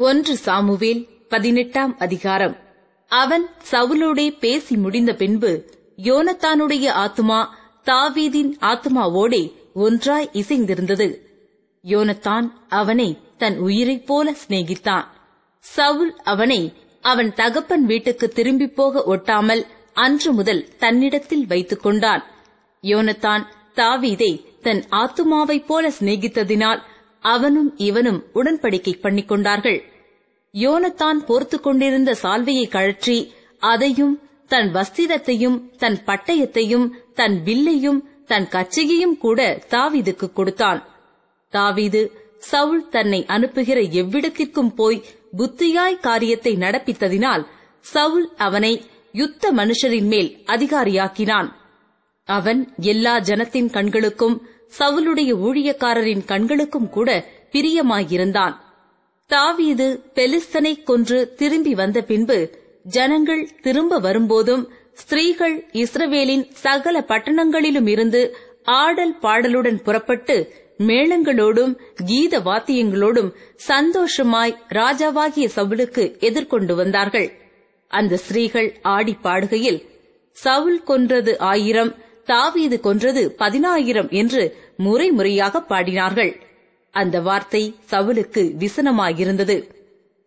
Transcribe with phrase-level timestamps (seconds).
[0.00, 2.56] ஒன்று சாமுவேல் பதினெட்டாம் அதிகாரம்.
[3.06, 7.46] அவன் சவுலோடே பேசி முடிந்த பின்பு யோனத்தானுடைய ஆத்துமா
[7.84, 11.16] தாவீதின் ஆத்துமாவோடே ஒன்றாய் இசைந்திருந்தது.
[11.84, 15.04] யோனத்தான் அவனை தன் உயிரைப் போல சிநேகித்தான்.
[15.58, 22.24] சவுல் அவனை அவன் தகப்பன் வீட்டுக்கு திரும்பிப் போக ஒட்டாமல் அன்று முதல் தன்னிடத்தில் வைத்துக் கொண்டான்.
[22.82, 23.42] யோனத்தான்
[23.74, 26.80] தாவீதை தன் ஆத்துமாவைப் போல சிநேகித்ததினால்
[27.20, 29.80] அவனும் இவனும் உடன்படிக்கை பண்ணிக் கொண்டார்கள்
[30.54, 33.18] யோனத்தான் போர்த்துக் கொண்டிருந்த சால்வையை கழற்றி
[33.58, 34.14] அதையும்
[34.48, 40.80] தன் வஸ்திரத்தையும் தன் பட்டயத்தையும் தன் வில்லையும் தன் கச்சையையும் கூட தாவீதுக்கு கொடுத்தான்.
[41.48, 42.02] தாவீது
[42.50, 45.04] சவுல் தன்னை அனுப்புகிற எவ்விடத்திற்கும் போய்
[45.36, 47.44] புத்தியாய் காரியத்தை நடப்பித்ததினால்
[47.80, 48.72] சவுல் அவனை
[49.12, 51.48] யுத்த மனுஷரின் மேல் அதிகாரியாக்கினான்.
[52.28, 54.36] அவன் எல்லா ஜனத்தின் கண்களுக்கும்
[54.78, 57.10] சவுலுடைய ஊழியக்காரரின் கண்களுக்கும் கூட
[57.52, 58.54] பிரியமாயிருந்தான்.
[59.30, 62.38] தாவீது பெலிஸ்தனை கொன்று திரும்பி வந்த பின்பு
[62.82, 64.62] ஜனங்கள் திரும்ப வரும்போதும்
[64.94, 70.36] ஸ்திரீகள் இஸ்ரவேலின் சகல பட்டணங்களிலும் இருந்து ஆடல் பாடலுடன் புறப்பட்டு
[70.78, 71.72] மேளங்களோடும்
[72.06, 77.28] கீத வாத்தியங்களோடும் சந்தோஷமாய் ராஜாவாகிய சவுலுக்கு எதிர்கொண்டு வந்தார்கள்.
[77.90, 79.80] அந்த ஸ்திரீகள் ஆடி பாடுகையில்
[80.36, 81.92] சவுல் கொன்றது ஆயிரம்
[82.30, 84.42] தாவீது கொன்றது பதினாயிரம் என்று
[84.84, 86.32] முறை முறையாக பாடினார்கள்.
[86.94, 89.56] அந்த வார்த்தை சவுலுக்கு விசனமாயிருந்தது.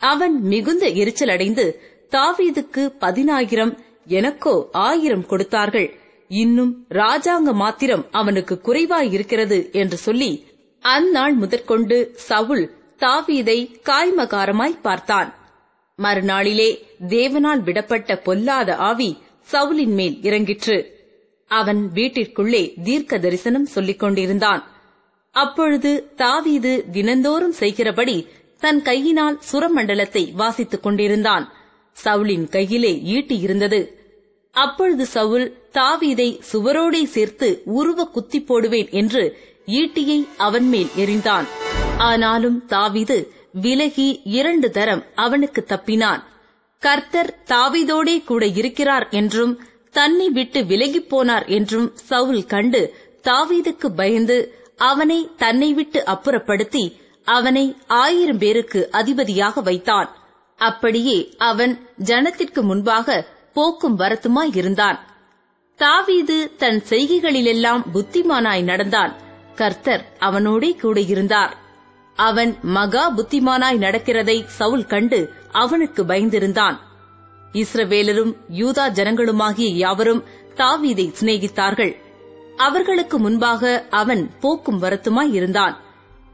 [0.00, 1.64] அவன் மிகுந்த எரிச்சலடைந்து
[2.12, 3.72] தாவீதுக்கு பதினாயிரம்
[4.18, 5.88] எனக்கோ ஆயிரம் கொடுத்தார்கள்.
[6.30, 10.30] இன்னும் ராஜாங்க மாத்திரம் அவனுக்கு குறைவாயிருக்கிறது என்று சொல்லி
[10.84, 11.96] அந்நாள் முதற்கொண்டு
[12.28, 12.64] சவுல்
[13.00, 15.30] தாவீதை காய்மகாரமாய் பார்த்தான்.
[15.98, 16.70] மறுநாளிலே
[17.08, 19.10] தேவனால் விடப்பட்ட பொல்லாத ஆவி
[19.48, 20.78] சவுலின் மேல் இறங்கிற்று.
[21.50, 24.62] அவன் வீட்டிற்குள்ளே தீர்க்க தரிசனம் சொல்லிக் கொண்டிருந்தான்.
[25.36, 28.16] அப்பொழுது தாவீது தினந்தோறும் செய்கிறபடி
[28.58, 31.44] தன் கையினால் சுரமண்டலத்தை வாசித்துக் கொண்டிருந்தான்.
[31.96, 33.80] சவுலின் கையிலே ஈட்டி இருந்தது.
[34.54, 37.48] அப்பொழுது சவுல் தாவீதை சுவரோடே சேர்த்து
[37.78, 39.22] உருவ குத்தி போடுவேன் என்று
[39.66, 41.46] ஈட்டியை அவன் மேல் எறிந்தான்.
[41.98, 43.18] ஆனாலும் தாவீது
[43.52, 44.08] விலகி
[44.38, 46.22] இரண்டு தரம் அவனுக்கு தப்பினான்.
[46.82, 49.52] கர்த்தர் தாவீதோடே கூட இருக்கிறார் என்றும்
[49.90, 58.38] தன்னை விட்டு விலகிப் போனார் என்றும் சவுல் கண்டு தாவீதுக்கு பயந்து அவனை தன்னை விட்டு அப்புறப்படுத்தி அவனை ஆயிரம்
[58.38, 60.16] பேருக்கு அதிபதியாக வைத்தான்.
[60.56, 64.98] அப்படியே அவன் ஜனத்திற்கு முன்பாக போக்கும் வரத்துமாய் இருந்தான்.
[65.76, 69.16] தாவீது தன் செய்கைகளிலெல்லாம் புத்திமானாய் நடந்தான்.
[69.54, 71.56] கர்த்தர் அவனோடே கூட இருந்தார்.
[72.14, 76.76] அவன் மகா புத்திமானாய் நடக்கிறதை சவுல் கண்டு அவனுக்கு பயந்திருந்தான்.
[77.52, 80.24] இஸ்ரவேலரும் யூதா ஜனங்களுமாகிய யாவரும்
[80.54, 81.96] தாவீதை சிநேகித்தார்கள்.
[82.56, 85.76] அவர்களுக்கு முன்பாக அவன் போக்கும் வரத்துமாய் இருந்தான்.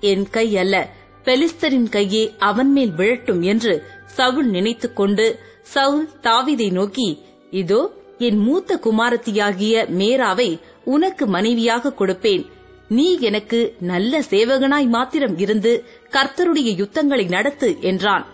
[0.00, 0.88] என் கை அல்ல
[1.24, 8.80] பெலிஸ்தரின் கையே அவன் மேல் விழட்டும் என்று சவுல் நினைத்துக் கொண்டு சவுல் தாவீதை நோக்கி இதோ என் மூத்த
[8.84, 12.46] குமாரத்தியாகிய மேராவை உனக்கு மனைவியாக கொடுப்பேன்.
[12.88, 18.26] நீ எனக்கு நல்ல சேவகனாய் மாத்திரம் இருந்து கர்த்தருடைய யுத்தங்களை நடத்து என்றான்.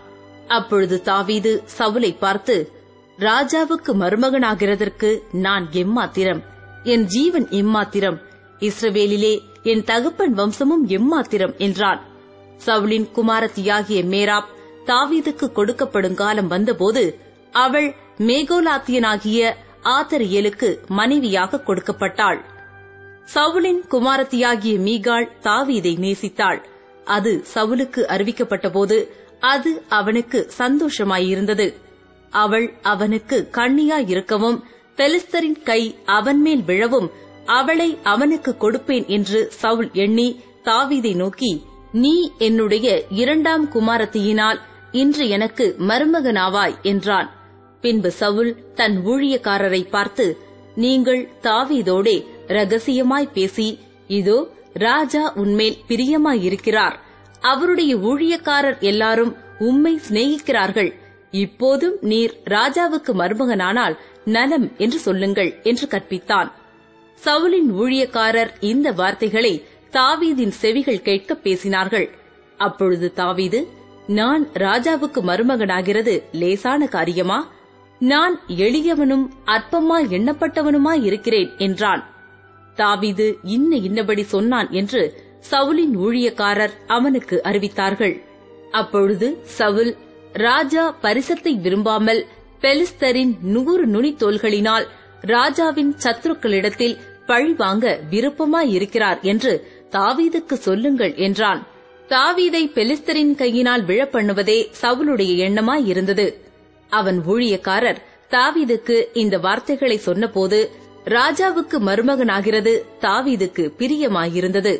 [0.47, 2.71] அப்பொழுது தாவீது சவுலை பார்த்து
[3.17, 6.43] ராஜாவுக்கு மருமகனாகிறதற்கு நான் எம்மாத்திரம்?
[6.83, 8.21] என் ஜீவன் எம்மாத்திரம்?
[8.59, 11.57] இஸ்ரவேலிலே என் தகப்பன் வம்சமும் எம்மாத்திரம்?
[11.57, 12.05] என்றான்.
[12.65, 14.47] சவுலின் குமாரத்தியாகிய மேராப்
[14.85, 17.19] தாவீதுக்கு கொடுக்கப்படும் காலம் வந்தபோது
[17.51, 19.53] அவள் மேகோலாத்தியனாகிய
[19.83, 22.39] ஆத்தரியலுக்கு மனைவியாக கொடுக்கப்பட்டாள்.
[23.33, 26.63] சவுலின் குமாரத்தியாகிய மீகாள் தாவீதை நேசித்தாள்.
[27.05, 31.73] அது சவுலுக்கு அறிவிக்கப்பட்டபோது அது அவனுக்கு சந்தோஷமாயிருந்தது.
[32.29, 34.57] அவள் அவனுக்கு கண்ணியாயிருக்கவும்
[34.95, 37.09] பெலிஸ்தரின் கை அவன் மேல் விழவும்
[37.45, 41.51] அவளை அவனுக்கு கொடுப்பேன் என்று சவுல் எண்ணி தாவீதை நோக்கி
[41.91, 44.59] நீ என்னுடைய இரண்டாம் குமாரத்தியினால்
[44.91, 47.29] இன்று எனக்கு மருமகனாவாய் என்றான்.
[47.81, 50.25] பின்பு சவுல் தன் ஊழியக்காரரை பார்த்து
[50.75, 54.37] நீங்கள் தாவீதோடே ரகசியமாய் பேசி இதோ
[54.73, 56.97] ராஜா உன்மேல் பிரியமாயிருக்கிறார்.
[57.51, 60.91] அவருடைய ஊழியக்காரர் எல்லாரும் உம்மை சிநேகிக்கிறார்கள்.
[61.43, 63.95] இப்போதும் நீர் ராஜாவுக்கு மருமகனானால்
[64.35, 66.49] நலம் என்று சொல்லுங்கள் என்று கற்பித்தான்.
[67.21, 69.53] சவுலின் ஊழியக்காரர் இந்த வார்த்தைகளை
[69.93, 72.07] தாவீதின் செவிகள் கேட்க பேசினார்கள்.
[72.59, 73.59] அப்பொழுது தாவீது
[74.07, 77.39] நான் ராஜாவுக்கு மருமகனாகிறது லேசான காரியமா?
[78.01, 78.35] நான்
[78.65, 79.25] எளியவனும்
[79.55, 82.03] அற்பமாய் எண்ணப்பட்டவனுமாய் இருக்கிறேன் என்றான்.
[82.77, 85.01] தாவீது இன்ன இன்னபடி சொன்னான் என்று
[85.39, 88.15] சவுலின் ஊழியக்காரர் அவனுக்கு அறிவித்தார்கள்.
[88.71, 89.95] அப்பொழுது சவுல்
[90.33, 92.25] ராஜா பரிசத்தை விரும்பாமல்
[92.61, 94.85] பெலிஸ்தரின் நூறு நுனித்தோள்களினால்
[95.21, 99.53] ராஜாவின் சத்துருக்களிடத்தில் பழி வாங்க விருப்பமாயிருக்கிறார் என்று
[99.91, 101.61] தாவீதுக்கு சொல்லுங்கள் என்றான்.
[102.09, 106.27] தாவீதை பெலிஸ்தரின் கையினால் விழப்பண்ணுவதே சவுலுடைய எண்ணமாயிருந்தது.
[106.89, 108.01] அவன் ஊழியக்காரர்
[108.31, 110.59] தாவீதுக்கு இந்த வார்த்தைகளை சொன்னபோது
[111.05, 114.73] ராஜாவுக்கு மருமகனாகிறது தாவீதுக்கு பிரியமாயிருந்தது.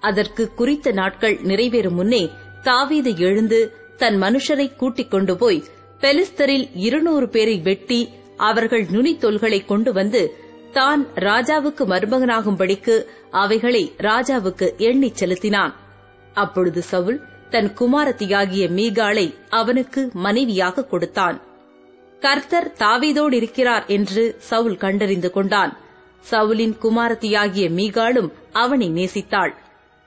[0.00, 2.30] அதற்கு குறித்த நாட்கள் நிறைவேறும் முன்னே
[2.62, 5.64] தாவீது எழுந்து தன் மனுஷரை கூட்டிக் கொண்டு போய்
[6.00, 15.74] பெலிஸ்தரில் இருநூறு பேரை வெட்டி அவர்கள் நுனித்தொல்களை கொண்டு வந்து தான் ராஜாவுக்கு மருமகனாகும்படிக்கு அவைகளை ராஜாவுக்கு எண்ணிச் செலுத்தினான்.
[16.34, 17.20] அப்பொழுது சவுல்
[17.50, 21.40] தன் குமாரத்தியாகிய மீகாளை அவனுக்கு மனைவியாக கொடுத்தான்.
[22.20, 25.76] கர்த்தர் தாவீதோடு இருக்கிறார் என்று சவுல் கண்டறிந்து கொண்டான்.
[26.30, 29.54] சவுலின் குமாரத்தியாகிய மீகாளும் அவனை நேசித்தாள்.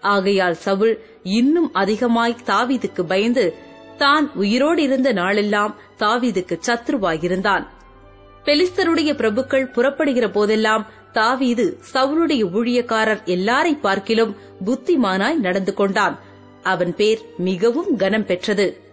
[0.02, 3.56] ஆகையால் சவுல் இன்னும் அதிகமாய் தாவீதுக்கு பயந்து
[3.98, 7.68] தான் உயிரோடு இருந்த நாளெல்லாம் தாவீதுக்கு சத்ருவாயிருந்தான்.
[8.46, 16.20] பெலிஸ்தருடைய பிரபுக்கள் புறப்படுகிற போதெல்லாம் தாவீது சவுளுடைய ஊழியக்காரர் எல்லாரை பார்க்கிலும் புத்திமானாய் நடந்து கொண்டான்.
[16.64, 18.91] அவன் பேர் மிகவும் கனம் பெற்றது